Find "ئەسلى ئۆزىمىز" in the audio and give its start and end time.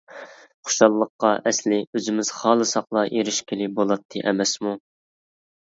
1.51-2.33